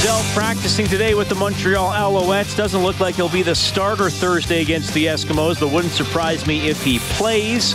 [0.00, 2.56] Manziel practicing today with the Montreal Alouettes.
[2.56, 6.70] Doesn't look like he'll be the starter Thursday against the Eskimos, but wouldn't surprise me
[6.70, 7.74] if he plays.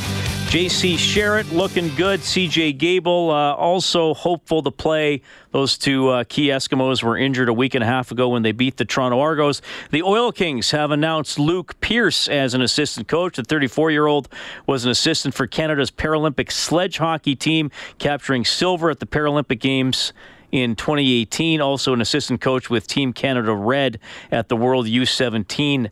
[0.50, 0.96] J.C.
[0.96, 2.23] Sherritt looking good.
[2.23, 2.73] C.J.
[2.73, 5.22] Gable uh, also hopeful to play.
[5.52, 8.53] Those two uh, key Eskimos were injured a week and a half ago when they
[8.53, 9.62] beat the Toronto Argos.
[9.92, 13.36] The Oil Kings have announced Luke Pierce as an assistant coach.
[13.36, 14.30] The 34 year old
[14.66, 20.12] was an assistant for Canada's Paralympic sledge hockey team, capturing silver at the Paralympic Games
[20.56, 21.59] in 2018.
[21.59, 24.00] Also, an assistant coach with Team Canada Red
[24.31, 25.89] at the World U17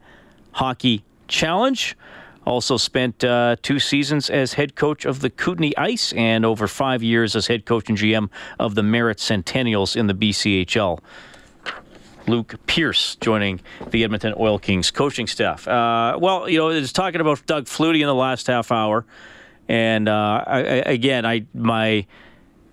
[0.54, 1.98] Hockey Challenge.
[2.46, 7.04] Also spent uh, two seasons as head coach of the Kootenay Ice and over five
[7.04, 11.00] years as head coach and GM of the Merritt Centennials in the BCHL.
[12.28, 13.60] Luke Pierce joining
[13.92, 15.68] the Edmonton Oil Kings coaching staff.
[15.68, 19.06] Uh, well, you know, it's talking about Doug Flutie in the last half hour,
[19.68, 22.06] and uh, I, again, I my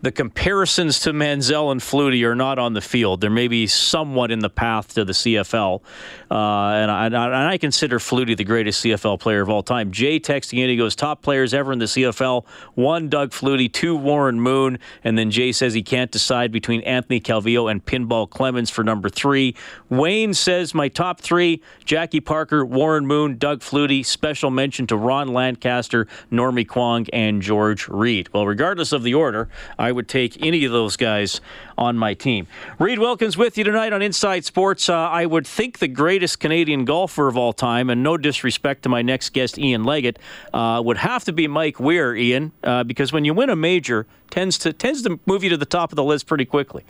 [0.03, 3.21] the comparisons to Manziel and Flutie are not on the field.
[3.21, 5.83] They're maybe somewhat in the path to the CFL.
[6.31, 9.91] Uh, and, I, and, I, consider Flutie the greatest CFL player of all time.
[9.91, 12.47] Jay texting in, he goes, top players ever in the CFL.
[12.75, 13.71] One, Doug Flutie.
[13.71, 14.79] Two, Warren Moon.
[15.05, 19.09] And then Jay says he can't decide between Anthony Calvillo and Pinball Clemens for number
[19.09, 19.55] three.
[19.89, 24.05] Wayne says, my top three, Jackie Parker, Warren Moon, Doug Flutie.
[24.07, 28.29] Special mention to Ron Lancaster, Normie Kwong, and George Reed.
[28.33, 31.41] Well, regardless of the order, I I would take any of those guys
[31.77, 32.47] on my team.
[32.79, 34.89] Reed Wilkins with you tonight on Inside Sports.
[34.89, 38.89] Uh, I would think the greatest Canadian golfer of all time, and no disrespect to
[38.89, 40.21] my next guest, Ian Leggett,
[40.55, 44.07] uh, would have to be Mike Weir, Ian, uh, because when you win a major,
[44.31, 46.85] tends to tends to move you to the top of the list pretty quickly.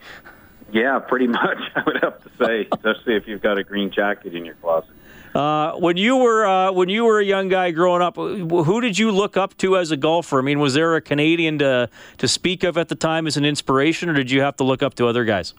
[0.71, 1.57] Yeah, pretty much.
[1.75, 4.91] I would have to say, especially if you've got a green jacket in your closet.
[5.35, 8.99] Uh, when you were uh, when you were a young guy growing up, who did
[8.99, 10.41] you look up to as a golfer?
[10.41, 13.45] I mean, was there a Canadian to to speak of at the time as an
[13.45, 15.55] inspiration, or did you have to look up to other guys?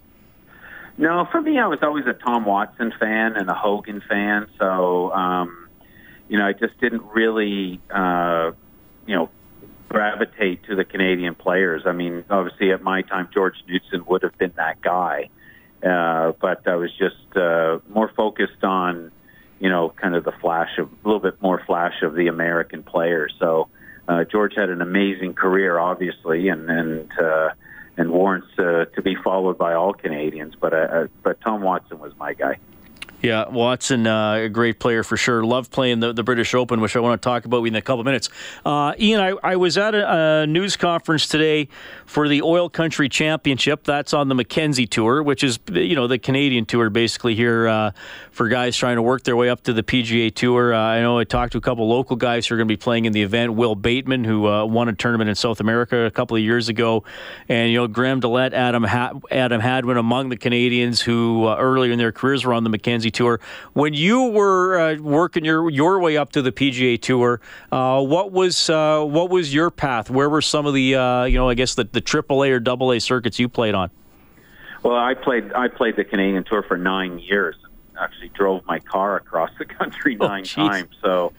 [0.98, 4.48] No, for me, I was always a Tom Watson fan and a Hogan fan.
[4.60, 5.70] So, um,
[6.28, 8.52] you know, I just didn't really, uh,
[9.08, 9.30] you know,
[9.90, 11.84] gravitate to the Canadian players.
[11.88, 15.30] I mean, obviously, at my time, George Knudson would have been that guy,
[15.82, 19.01] uh, but I was just uh, more focused on
[20.02, 23.30] kind of the flash of a little bit more flash of the American player.
[23.40, 23.70] So
[24.08, 27.50] uh, George had an amazing career, obviously, and and uh,
[27.98, 30.56] and warrants uh, to be followed by all Canadians.
[30.60, 32.58] But uh, but Tom Watson was my guy.
[33.22, 35.44] Yeah, Watson, uh, a great player for sure.
[35.44, 38.04] Love playing the, the British Open, which I want to talk about in a couple
[38.04, 38.30] minutes.
[38.66, 41.68] Uh, Ian, I, I was at a, a, news conference today
[42.08, 43.84] for the Oil Country Championship.
[43.84, 47.92] That's on the Mackenzie Tour, which is you know the Canadian Tour basically here uh,
[48.32, 50.74] for guys trying to work their way up to the PGA Tour.
[50.74, 52.78] Uh, I know I talked to a couple local guys who are going to be
[52.78, 53.54] playing in the event.
[53.54, 57.04] Will Bateman, who uh, won a tournament in South America a couple of years ago,
[57.48, 61.92] and you know Graham DeLaet, Adam ha- Adam Hadwin among the Canadians who uh, earlier
[61.92, 63.40] in their careers were on the Mackenzie Tour.
[63.74, 67.42] When you were uh, working your your way up to the PGA Tour,
[67.72, 70.10] uh, what was uh, what was your path?
[70.10, 72.92] Where were some of the uh, you know I guess the the AAA or Double
[72.92, 73.90] A circuits you played on?
[74.84, 77.56] Well, I played I played the Canadian Tour for nine years.
[78.00, 80.96] Actually, drove my car across the country oh, nine oh, times.
[81.02, 81.34] So.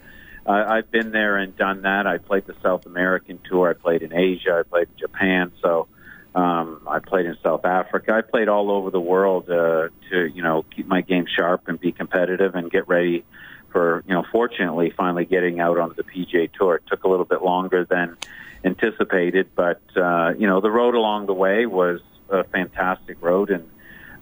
[0.44, 2.08] Uh, I've been there and done that.
[2.08, 3.70] I played the South American tour.
[3.70, 4.58] I played in Asia.
[4.58, 5.52] I played in Japan.
[5.62, 5.86] So
[6.34, 8.14] um, I played in South Africa.
[8.14, 11.78] I played all over the world uh, to, you know, keep my game sharp and
[11.78, 13.24] be competitive and get ready
[13.70, 16.76] for, you know, fortunately finally getting out on the PGA Tour.
[16.76, 18.16] It took a little bit longer than
[18.64, 22.00] anticipated, but, uh, you know, the road along the way was
[22.30, 23.68] a fantastic road and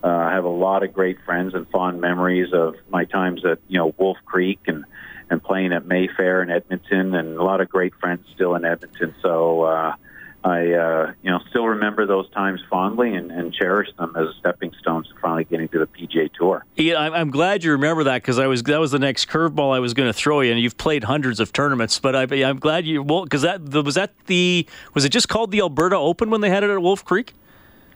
[0.02, 3.58] uh, I have a lot of great friends and fond memories of my times at,
[3.68, 4.84] you know, Wolf Creek and,
[5.28, 9.14] and playing at Mayfair in Edmonton and a lot of great friends still in Edmonton.
[9.20, 9.94] So, uh,
[10.42, 14.72] I, uh, you know, still remember those times fondly and, and cherish them as stepping
[14.80, 16.64] stones to finally getting to the PGA Tour.
[16.76, 19.80] Yeah, I'm glad you remember that because I was that was the next curveball I
[19.80, 21.98] was going to throw you, and you've played hundreds of tournaments.
[21.98, 25.50] But I, am glad you well because that was that the was it just called
[25.50, 27.34] the Alberta Open when they had it at Wolf Creek?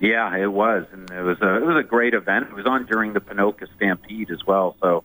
[0.00, 2.49] Yeah, it was, and it was a it was a great event.
[2.50, 5.02] It was on during the Ponoka Stampede as well, so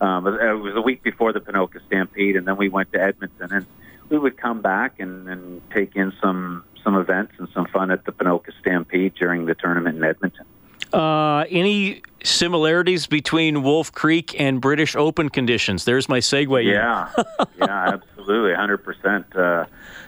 [0.00, 3.52] um, it was a week before the Ponoka Stampede, and then we went to Edmonton
[3.52, 3.66] and
[4.08, 8.04] we would come back and, and take in some some events and some fun at
[8.04, 10.46] the Ponoka Stampede during the tournament in Edmonton.
[10.92, 15.84] Uh, any similarities between Wolf Creek and British Open conditions?
[15.84, 16.64] There's my segue.
[16.64, 17.10] Yeah,
[17.58, 19.36] yeah, absolutely, hundred uh, percent.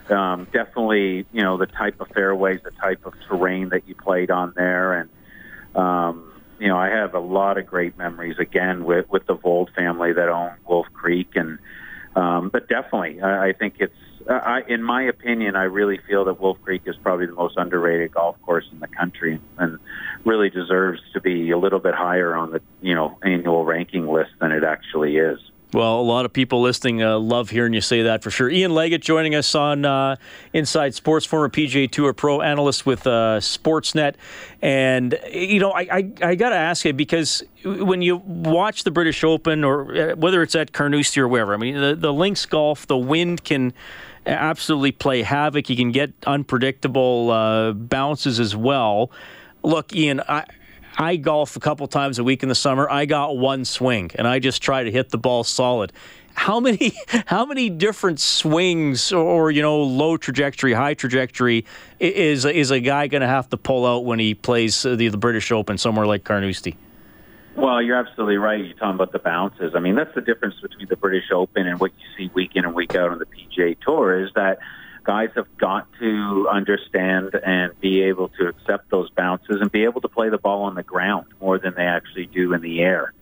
[0.08, 4.30] Um, definitely, you know, the type of fairways, the type of terrain that you played
[4.30, 5.10] on there, and
[5.74, 9.70] um, you know, I have a lot of great memories again with with the Vold
[9.74, 11.58] family that own Wolf Creek, and
[12.14, 13.92] um, but definitely, I, I think it's
[14.28, 18.12] I, in my opinion, I really feel that Wolf Creek is probably the most underrated
[18.12, 19.78] golf course in the country, and
[20.24, 24.32] really deserves to be a little bit higher on the you know annual ranking list
[24.40, 25.38] than it actually is.
[25.74, 28.48] Well, a lot of people listening uh, love hearing you say that for sure.
[28.48, 30.16] Ian Leggett joining us on uh,
[30.54, 34.14] Inside Sports, former PGA Tour pro analyst with uh, Sportsnet.
[34.62, 38.90] And, you know, I, I, I got to ask you because when you watch the
[38.90, 42.46] British Open or uh, whether it's at Carnoustie or wherever, I mean, the, the links
[42.46, 43.74] golf, the wind can
[44.28, 45.68] absolutely play havoc.
[45.70, 49.10] You can get unpredictable uh, bounces as well.
[49.62, 50.44] Look, Ian, I,
[50.96, 52.88] I golf a couple times a week in the summer.
[52.90, 55.92] I got one swing, and I just try to hit the ball solid.
[56.34, 56.92] How many
[57.26, 61.64] how many different swings or you know low trajectory, high trajectory
[61.98, 65.16] is is a guy going to have to pull out when he plays the, the
[65.16, 66.76] British Open somewhere like Carnoustie?
[67.58, 68.64] Well, you're absolutely right.
[68.64, 69.72] You're talking about the bounces.
[69.74, 72.64] I mean, that's the difference between the British Open and what you see week in
[72.64, 74.60] and week out on the PGA Tour is that
[75.02, 80.00] guys have got to understand and be able to accept those bounces and be able
[80.02, 83.12] to play the ball on the ground more than they actually do in the air.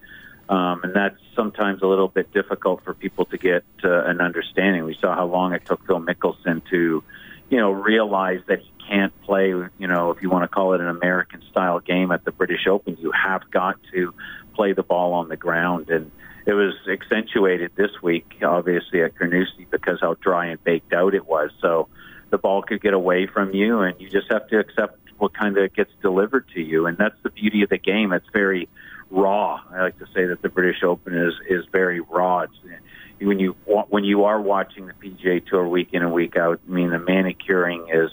[0.51, 4.85] Um, and that's sometimes a little bit difficult for people to get uh, an understanding.
[4.85, 7.03] We saw how long it took Phil Mickelson to,
[7.49, 10.81] you know, realize that he can't play, you know, if you want to call it
[10.81, 14.15] an American style game at the British Open, you have got to
[14.55, 15.91] play the ball on the ground.
[15.91, 16.11] And
[16.47, 21.27] it was accentuated this week, obviously at Carnoustie, because how dry and baked out it
[21.27, 21.51] was.
[21.61, 21.89] So
[22.31, 25.57] the ball could get away from you, and you just have to accept what kind
[25.59, 26.87] of gets delivered to you.
[26.87, 28.13] And that's the beauty of the game.
[28.13, 28.69] It's very
[29.11, 29.61] raw.
[29.71, 32.41] I like to say that the British Open is is very raw.
[32.41, 32.55] It's,
[33.21, 33.53] when you
[33.89, 36.99] when you are watching the PGA Tour week in and week out, I mean the
[36.99, 38.11] manicuring is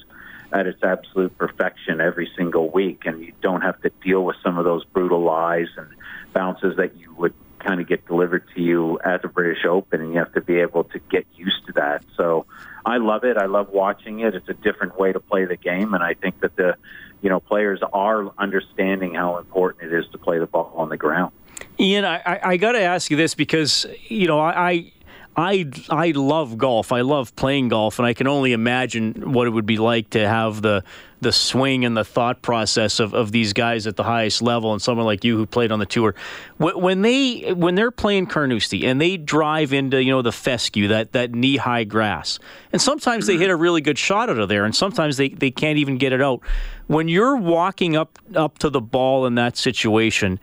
[0.53, 4.57] at its absolute perfection every single week, and you don't have to deal with some
[4.57, 5.87] of those brutal lies and
[6.33, 10.11] bounces that you would kind of get delivered to you at the British Open, and
[10.13, 12.03] you have to be able to get used to that.
[12.15, 12.45] So
[12.85, 13.37] I love it.
[13.37, 14.35] I love watching it.
[14.35, 16.75] It's a different way to play the game, and I think that the
[17.21, 20.97] you know players are understanding how important it is to play the ball on the
[20.97, 21.31] ground.
[21.79, 24.91] Ian, I, I, got to ask you this because you know I
[25.35, 26.91] I I love golf.
[26.91, 30.27] I love playing golf, and I can only imagine what it would be like to
[30.27, 30.83] have the
[31.21, 34.81] the swing and the thought process of, of these guys at the highest level, and
[34.81, 36.13] someone like you who played on the tour.
[36.57, 41.13] When they when they're playing Carnoustie and they drive into you know the fescue that
[41.13, 42.37] that knee high grass,
[42.71, 45.51] and sometimes they hit a really good shot out of there, and sometimes they, they
[45.51, 46.41] can't even get it out.
[46.87, 50.39] When you're walking up up to the ball in that situation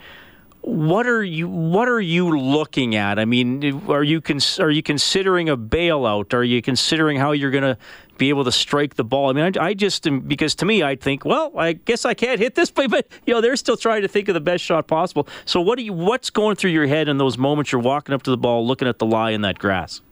[0.63, 3.19] what are you What are you looking at?
[3.19, 6.35] I mean, are you cons- are you considering a bailout?
[6.35, 7.79] Are you considering how you're going to
[8.19, 9.31] be able to strike the ball?
[9.31, 12.39] I mean, I, I just because to me, I think, well, I guess I can't
[12.39, 14.87] hit this, but, but you know, they're still trying to think of the best shot
[14.87, 15.27] possible.
[15.47, 15.95] So, what do you?
[15.95, 18.87] What's going through your head in those moments you're walking up to the ball, looking
[18.89, 20.03] at the lie in that grass?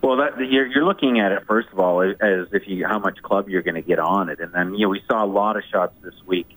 [0.00, 3.22] Well, that, you're, you're looking at it first of all as if you how much
[3.22, 5.56] club you're going to get on it, and then you know we saw a lot
[5.56, 6.48] of shots this week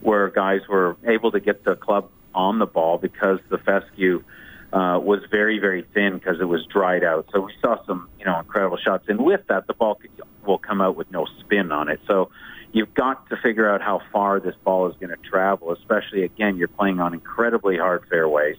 [0.00, 4.22] where guys were able to get the club on the ball because the fescue
[4.72, 7.26] uh, was very, very thin because it was dried out.
[7.32, 9.06] So we saw some, you know, incredible shots.
[9.08, 10.10] And with that, the ball could,
[10.44, 12.00] will come out with no spin on it.
[12.06, 12.30] So
[12.72, 16.56] you've got to figure out how far this ball is going to travel, especially, again,
[16.56, 18.56] you're playing on incredibly hard fairways.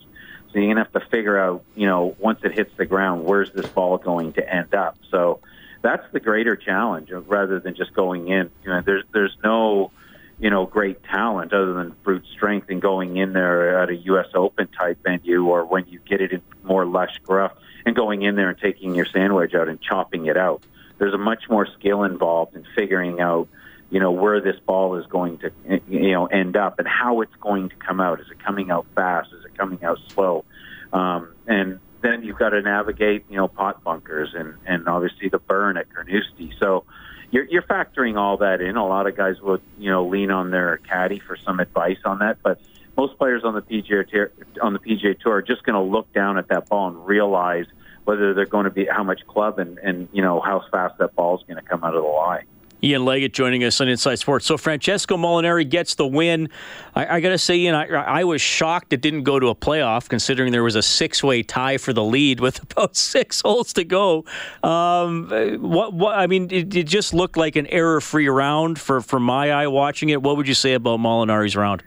[0.52, 3.26] So you're going to have to figure out, you know, once it hits the ground,
[3.26, 4.98] where's this ball going to end up?
[5.12, 5.42] So
[5.82, 8.50] that's the greater challenge rather than just going in.
[8.64, 9.92] You know, there's, there's no,
[10.40, 14.28] you know, great talent other than brute strength and going in there at a U.S.
[14.36, 17.54] Open type venue or when you get it in more lush rough
[17.86, 20.62] and going in there and taking your sand wedge out and chopping it out.
[21.00, 23.48] There's a much more skill involved in figuring out,
[23.90, 25.52] you know, where this ball is going to,
[25.88, 28.20] you know, end up and how it's going to come out.
[28.20, 29.30] Is it coming out fast?
[29.34, 30.46] Is it coming out slow?
[30.94, 35.40] Um, and then you've got to navigate, you know, pot bunkers and, and obviously the
[35.40, 36.54] burn at Carnoustie.
[36.60, 36.84] So,
[37.32, 38.78] you're, you're factoring all that in.
[38.78, 42.20] A lot of guys would, you know, lean on their caddy for some advice on
[42.20, 42.60] that, but
[42.96, 44.30] most players on the PGA
[44.62, 47.66] on the PGA Tour are just going to look down at that ball and realize
[48.06, 51.14] whether they're going to be how much club and and you know how fast that
[51.16, 52.44] ball is going to come out of the lie.
[52.84, 54.46] Ian Leggett joining us on Inside Sports.
[54.46, 56.50] So Francesco Molinari gets the win.
[56.96, 59.56] I, I got to say, Ian, I, I, was shocked it didn't go to a
[59.56, 63.84] playoff, considering there was a six-way tie for the lead with about six holes to
[63.84, 64.26] go.
[64.64, 65.30] Um,
[65.62, 66.18] what, what?
[66.18, 70.10] I mean, it, it just looked like an error-free round for, for my eye watching
[70.10, 70.22] it.
[70.22, 71.84] What would you say about Molinari's round?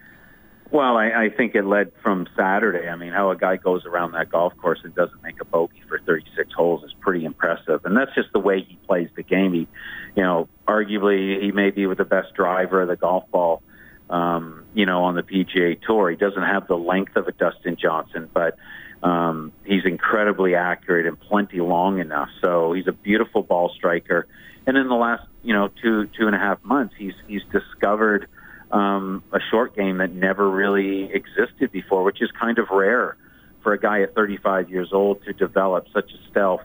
[0.73, 2.89] Well, I, I think it led from Saturday.
[2.89, 5.83] I mean, how a guy goes around that golf course and doesn't make a bogey
[5.89, 9.53] for 36 holes is pretty impressive, and that's just the way he plays the game.
[9.53, 9.67] He,
[10.17, 13.63] you know, arguably he may be with the best driver of the golf ball,
[14.11, 16.11] um, you know, on the PGA Tour.
[16.11, 18.57] He doesn't have the length of a Dustin Johnson, but
[19.03, 22.29] um, he's incredibly accurate and plenty long enough.
[22.41, 24.29] So he's a beautiful ball striker.
[24.69, 28.29] And in the last, you know, two two and a half months, he's he's discovered
[28.73, 33.17] um, a short game that never really existed before, which is kind of rare
[33.63, 36.63] for a guy at 35 years old to develop such a stealth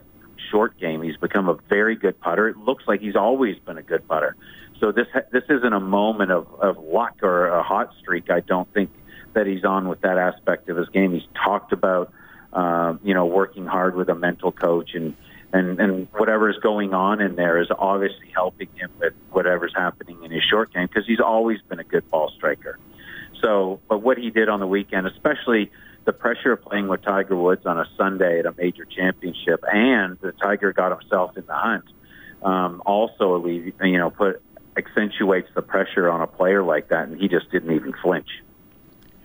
[0.50, 1.02] short game.
[1.02, 2.48] He's become a very good putter.
[2.48, 4.36] It looks like he's always been a good putter.
[4.80, 8.30] So this this isn't a moment of, of luck or a hot streak.
[8.30, 8.90] I don't think
[9.32, 11.12] that he's on with that aspect of his game.
[11.12, 12.12] He's talked about
[12.52, 15.16] uh, you know working hard with a mental coach and
[15.56, 20.30] and and whatever's going on in there is obviously helping him with whatever's happening in
[20.30, 22.78] his short game because he's always been a good ball striker.
[23.42, 25.70] So, but what he did on the weekend, especially
[26.04, 30.18] the pressure of playing with Tiger Woods on a Sunday at a major championship, and
[30.20, 31.84] the Tiger got himself in the hunt,
[32.42, 34.42] um, also you know put
[34.76, 38.42] accentuates the pressure on a player like that, and he just didn't even flinch.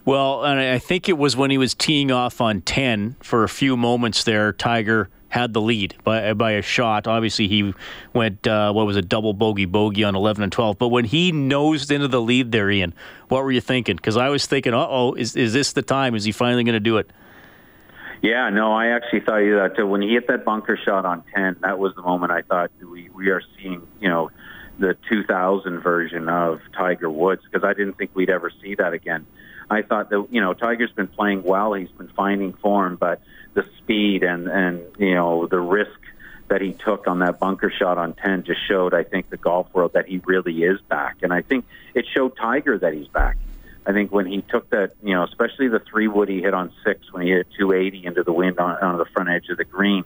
[0.04, 3.50] Well, and I think it was when he was teeing off on ten for a
[3.50, 7.08] few moments there, Tiger had the lead by by a shot.
[7.08, 7.74] Obviously, he
[8.14, 10.78] went uh, what was a double bogey bogey on 11 and 12.
[10.78, 12.94] But when he nosed into the lead there, Ian,
[13.30, 13.96] what were you thinking?
[13.96, 16.16] Because I was thinking, uh oh, is is this the time?
[16.16, 17.10] Is he finally going to do it?
[18.22, 19.88] Yeah, no, I actually thought you that too.
[19.88, 23.10] When he hit that bunker shot on 10, that was the moment I thought we
[23.10, 24.30] we are seeing, you know,
[24.82, 29.26] the 2000 version of Tiger Woods because I didn't think we'd ever see that again.
[29.70, 33.22] I thought that you know Tiger's been playing well, he's been finding form, but
[33.54, 36.00] the speed and and you know the risk
[36.50, 39.74] that he took on that bunker shot on 10 just showed, I think, the golf
[39.74, 41.16] world that he really is back.
[41.22, 43.38] And I think it showed Tiger that he's back.
[43.86, 46.72] I think when he took that, you know, especially the three wood he hit on
[46.86, 49.64] six when he hit 280 into the wind on, on the front edge of the
[49.64, 50.04] green,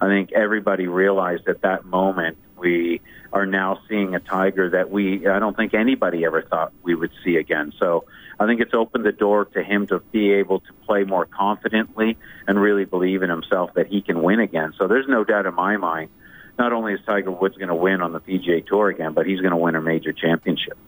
[0.00, 3.00] I think everybody realized at that moment we
[3.32, 7.10] are now seeing a Tiger that we, I don't think anybody ever thought we would
[7.24, 7.72] see again.
[7.78, 8.04] So
[8.38, 12.16] I think it's opened the door to him to be able to play more confidently
[12.46, 14.72] and really believe in himself that he can win again.
[14.78, 16.10] So there's no doubt in my mind,
[16.58, 19.40] not only is Tiger Woods going to win on the PGA Tour again, but he's
[19.40, 20.78] going to win a major championship.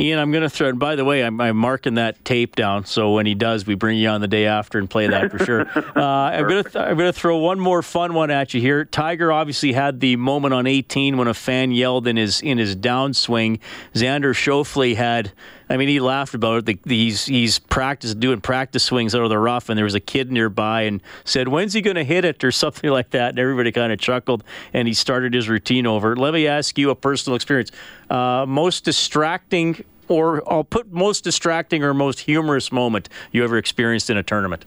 [0.00, 0.70] Ian, I'm going to throw.
[0.70, 3.74] And by the way, I'm, I'm, marking that tape down, so when he does, we
[3.74, 5.66] bring you on the day after and play that for sure.
[5.90, 8.60] Uh, I'm going to th- I'm going to throw one more fun one at you
[8.60, 8.84] here.
[8.84, 12.76] Tiger obviously had the moment on 18 when a fan yelled in his in his
[12.76, 13.58] downswing.
[13.94, 15.32] Xander Schauffele had.
[15.68, 16.82] I mean, he laughed about it.
[16.84, 20.00] The, he's he's practiced doing practice swings out of the rough, and there was a
[20.00, 23.30] kid nearby and said, "When's he going to hit it?" or something like that.
[23.30, 26.16] And everybody kind of chuckled, and he started his routine over.
[26.16, 27.72] Let me ask you a personal experience.
[28.08, 34.10] Uh, most distracting or I'll put most distracting or most humorous moment you ever experienced
[34.10, 34.64] in a tournament?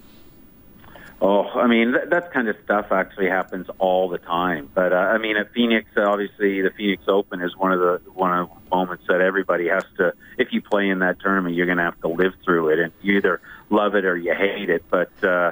[1.21, 4.69] Oh, I mean that, that kind of stuff actually happens all the time.
[4.73, 8.37] But uh, I mean, at Phoenix, obviously, the Phoenix Open is one of the one
[8.37, 10.13] of the moments that everybody has to.
[10.37, 12.91] If you play in that tournament, you're going to have to live through it, and
[13.01, 14.83] you either love it or you hate it.
[14.89, 15.51] But uh,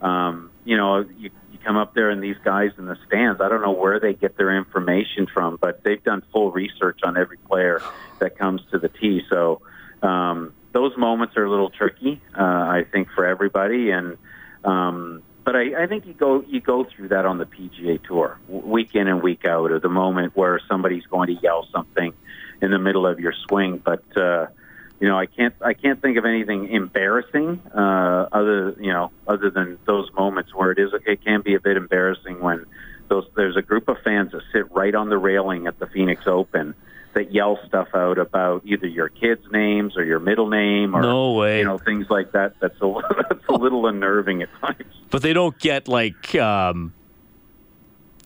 [0.00, 3.40] um, you know, you, you come up there and these guys in the stands.
[3.40, 7.16] I don't know where they get their information from, but they've done full research on
[7.16, 7.84] every player
[8.18, 9.22] that comes to the tee.
[9.30, 9.60] So
[10.02, 13.90] um, those moments are a little tricky, uh, I think, for everybody.
[13.90, 14.18] And
[14.64, 18.38] um, but I, I think you go you go through that on the PGA Tour,
[18.48, 22.12] week in and week out, or the moment where somebody's going to yell something
[22.60, 23.80] in the middle of your swing.
[23.82, 24.46] But uh,
[25.00, 29.50] you know, I can't I can't think of anything embarrassing uh, other you know other
[29.50, 32.66] than those moments where it is it can be a bit embarrassing when
[33.08, 36.26] those there's a group of fans that sit right on the railing at the Phoenix
[36.26, 36.74] Open
[37.14, 41.32] that yell stuff out about either your kids' names or your middle name or no
[41.32, 41.58] way.
[41.58, 42.54] you know things like that.
[42.60, 42.94] That's a
[43.28, 44.94] that's a little unnerving at times.
[45.10, 46.92] But they don't get like um,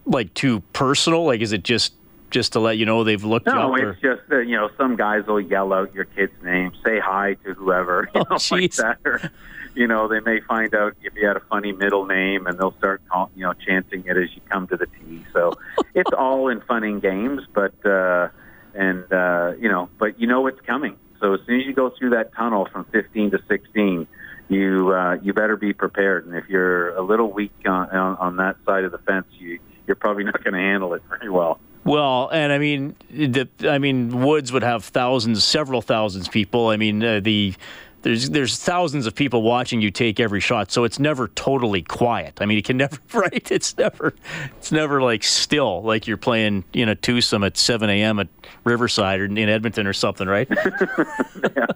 [0.04, 1.24] like too personal.
[1.24, 1.94] Like, is it just
[2.32, 5.26] just to let you know they've looked no, it's just uh, you know some guys
[5.26, 8.98] will yell out your kid's name, say hi to whoever, you oh, know, like that.
[9.04, 9.30] Or,
[9.74, 12.76] you know, they may find out if you had a funny middle name, and they'll
[12.78, 15.24] start call, you know chanting it as you come to the tee.
[15.32, 15.52] So
[15.94, 18.28] it's all in fun and games, but uh,
[18.74, 20.96] and uh, you know, but you know what's coming.
[21.20, 24.08] So as soon as you go through that tunnel from 15 to 16,
[24.48, 26.26] you uh, you better be prepared.
[26.26, 29.60] And if you're a little weak on, on, on that side of the fence, you
[29.86, 31.60] you're probably not going to handle it very well.
[31.84, 36.68] Well, and I mean, the, I mean, Woods would have thousands, several thousands of people.
[36.68, 37.54] I mean, uh, the
[38.02, 42.38] there's there's thousands of people watching you take every shot, so it's never totally quiet.
[42.40, 43.50] I mean, you can never right.
[43.50, 44.14] It's never
[44.58, 48.18] it's never like still like you're playing you know twosome at 7 a.m.
[48.18, 48.28] at
[48.64, 50.48] Riverside or in Edmonton or something, right?
[51.56, 51.66] yeah,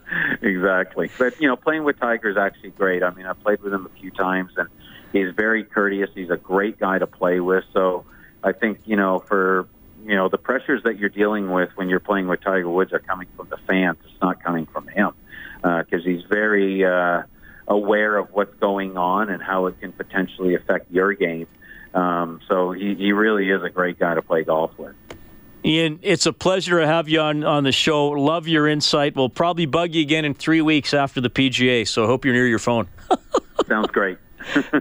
[0.42, 1.10] exactly.
[1.18, 3.02] But you know, playing with Tiger is actually great.
[3.02, 4.68] I mean, I played with him a few times, and
[5.12, 6.10] he's very courteous.
[6.14, 7.64] He's a great guy to play with.
[7.72, 8.04] So
[8.42, 9.68] I think you know for
[10.06, 13.00] you know the pressures that you're dealing with when you're playing with Tiger Woods are
[13.00, 13.98] coming from the fans.
[14.04, 15.12] It's not coming from him
[15.56, 17.22] because uh, he's very uh,
[17.66, 21.48] aware of what's going on and how it can potentially affect your game.
[21.94, 24.94] Um, so he, he really is a great guy to play golf with.
[25.64, 28.08] Ian, it's a pleasure to have you on, on the show.
[28.10, 29.16] Love your insight.
[29.16, 32.34] We'll probably bug you again in three weeks after the PGA, so I hope you're
[32.34, 32.86] near your phone.
[33.66, 34.18] Sounds great.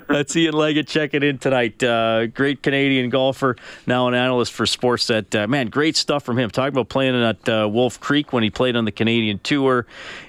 [0.07, 1.81] That's Ian Leggett checking in tonight.
[1.81, 3.55] Uh, great Canadian golfer,
[3.85, 5.35] now an analyst for Sportsnet.
[5.35, 6.49] Uh, man, great stuff from him.
[6.49, 9.85] Talking about playing at uh, Wolf Creek when he played on the Canadian Tour,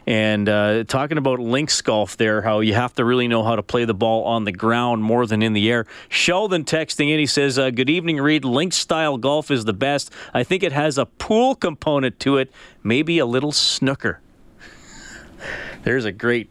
[0.06, 3.62] and uh, talking about links golf there, how you have to really know how to
[3.62, 5.86] play the ball on the ground more than in the air.
[6.08, 8.44] Sheldon texting in, he says, uh, Good evening, Reed.
[8.44, 10.10] Link style golf is the best.
[10.34, 12.50] I think it has a pool component to it,
[12.82, 14.20] maybe a little snooker.
[15.82, 16.50] There's a great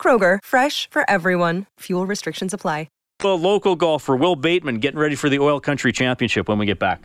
[0.00, 1.66] Kroger, fresh for everyone.
[1.80, 2.88] Fuel restrictions apply.
[3.20, 6.78] The local golfer Will Bateman getting ready for the Oil Country Championship when we get
[6.78, 7.02] back.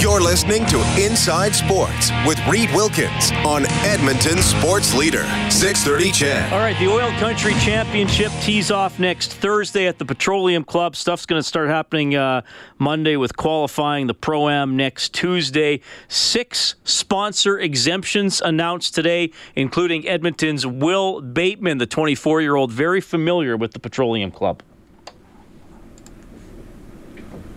[0.00, 6.52] You're listening to Inside Sports with Reed Wilkins on Edmonton Sports Leader, 630 CHED.
[6.54, 10.96] All right, the Oil Country Championship tees off next Thursday at the Petroleum Club.
[10.96, 12.40] Stuff's going to start happening uh,
[12.78, 15.82] Monday with qualifying the Pro Am next Tuesday.
[16.08, 23.54] Six sponsor exemptions announced today, including Edmonton's Will Bateman, the 24 year old, very familiar
[23.54, 24.62] with the Petroleum Club.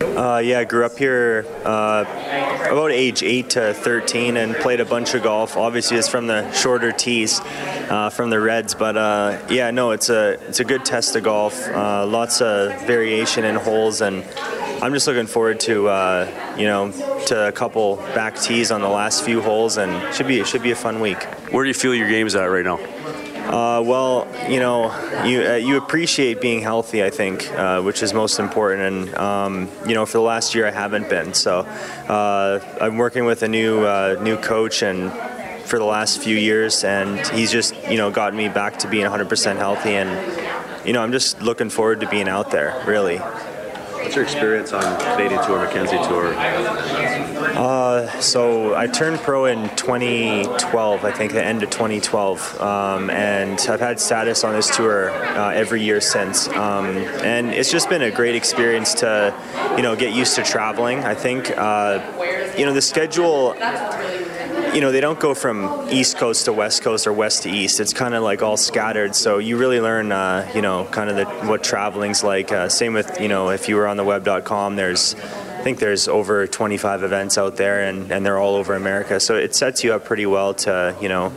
[0.04, 2.04] Uh, yeah, I grew up here uh,
[2.70, 5.56] about age 8 to 13 and played a bunch of golf.
[5.56, 10.10] Obviously, it's from the shorter tees uh, from the Reds, but uh, yeah, no, it's
[10.10, 11.68] a it's a good test of golf.
[11.70, 14.24] Uh, lots of variation in holes, and
[14.84, 16.92] I'm just looking forward to uh, you know
[17.28, 20.64] to a couple back tees on the last few holes, and should be it should
[20.64, 21.24] be a fun week.
[21.52, 22.78] Where do you feel your game's at right now?
[23.44, 24.86] Uh, well, you know,
[25.26, 28.82] you uh, you appreciate being healthy, I think, uh, which is most important.
[28.82, 31.34] And um, you know, for the last year, I haven't been.
[31.34, 35.12] So uh, I'm working with a new uh, new coach, and
[35.66, 39.06] for the last few years, and he's just you know got me back to being
[39.06, 39.96] 100% healthy.
[39.96, 43.20] And you know, I'm just looking forward to being out there, really.
[44.04, 46.36] What's your experience on Canadian Tour, Mackenzie Tour?
[47.56, 53.58] Uh, so I turned pro in 2012, I think, the end of 2012, um, and
[53.70, 56.50] I've had status on this tour uh, every year since.
[56.50, 59.34] Um, and it's just been a great experience to,
[59.78, 61.00] you know, get used to traveling.
[61.06, 63.56] I think, uh, you know, the schedule
[64.74, 67.80] you know, they don't go from East Coast to West Coast or West to East.
[67.80, 69.16] It's kind of like all scattered.
[69.16, 72.52] So you really learn, uh, you know, kind of the, what traveling's like.
[72.52, 76.08] Uh, same with, you know, if you were on the web.com, there's, I think there's
[76.08, 79.20] over 25 events out there and, and they're all over America.
[79.20, 81.30] So it sets you up pretty well to, you know,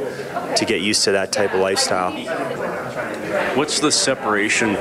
[0.56, 2.12] to get used to that type of lifestyle.
[3.54, 4.74] What's the separation?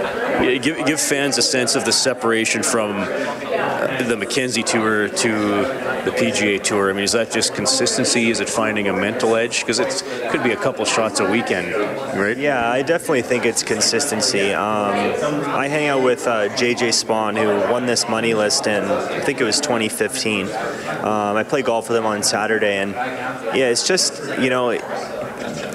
[0.61, 6.61] Give, give fans a sense of the separation from the Mackenzie Tour to the PGA
[6.61, 6.89] Tour?
[6.89, 8.29] I mean, is that just consistency?
[8.29, 9.61] Is it finding a mental edge?
[9.61, 11.73] Because it could be a couple shots a weekend,
[12.17, 12.37] right?
[12.37, 14.53] Yeah, I definitely think it's consistency.
[14.53, 14.93] Um,
[15.49, 19.41] I hang out with uh, JJ Spaun, who won this money list in, I think
[19.41, 20.47] it was 2015.
[20.47, 24.77] Um, I play golf with him on Saturday, and yeah, it's just, you know,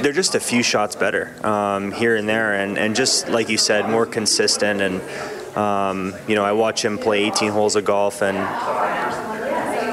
[0.03, 3.59] they're just a few shots better um, here and there, and, and just like you
[3.59, 5.01] said, more consistent and
[5.57, 8.39] um, you know, I watch him play 18 holes of golf, and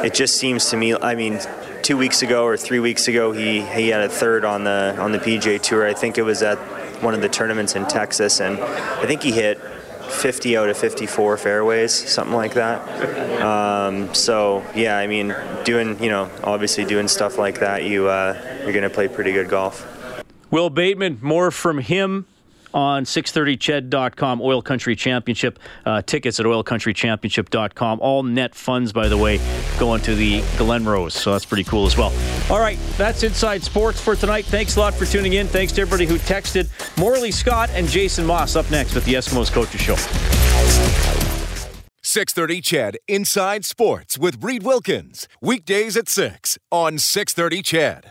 [0.04, 0.96] it just seems to me.
[0.96, 1.40] I mean,
[1.82, 5.12] two weeks ago or three weeks ago, he he had a third on the on
[5.12, 5.88] the PGA Tour.
[5.88, 6.58] I think it was at
[7.02, 9.60] one of the tournaments in Texas, and I think he hit
[10.10, 13.42] 50 out of 54 fairways, something like that.
[13.42, 18.64] Um, so yeah, I mean, doing you know, obviously doing stuff like that, you uh,
[18.64, 19.86] you're to play pretty good golf.
[20.50, 22.26] Will Bateman, more from him
[22.74, 29.40] on 630ched.com oil country championship uh, tickets at oilcountrychampionship.com all net funds by the way
[29.80, 32.14] going to the Glenrose so that's pretty cool as well.
[32.50, 34.46] All right that's inside sports for tonight.
[34.46, 35.48] Thanks a lot for tuning in.
[35.48, 36.68] Thanks to everybody who texted.
[36.98, 39.96] Morley scott and jason Maas up next with the eskimos coaches show.
[42.08, 45.28] 630 ched inside sports with reed wilkins.
[45.42, 48.04] Weekdays at 6 on 630 ched